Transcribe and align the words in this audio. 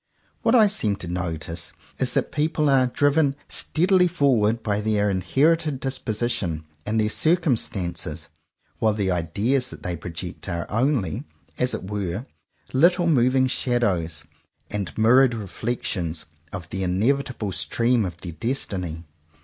What 0.41 0.55
I 0.55 0.65
seem 0.65 0.95
to 0.95 1.07
notice 1.07 1.73
is 1.99 2.15
that 2.15 2.31
people 2.31 2.71
are 2.71 2.87
driven 2.87 3.35
steadily 3.47 4.07
forward 4.07 4.63
by 4.63 4.81
their 4.81 5.11
inherited 5.11 5.79
disposition 5.79 6.65
and 6.87 6.99
their 6.99 7.07
circumstances; 7.07 8.27
while 8.79 8.93
the 8.93 9.11
*'ideas" 9.11 9.69
that 9.69 9.83
they 9.83 9.95
project 9.95 10.49
are 10.49 10.65
only, 10.71 11.25
as 11.59 11.75
it 11.75 11.83
were, 11.83 12.25
little 12.73 13.05
moving 13.05 13.45
shadows 13.45 14.25
and 14.71 14.91
mirrored 14.97 15.35
reflections 15.35 16.25
of 16.51 16.67
the 16.69 16.81
inevitable 16.81 17.51
stream 17.51 18.03
of 18.03 18.17
their 18.21 18.31
destiny. 18.31 19.03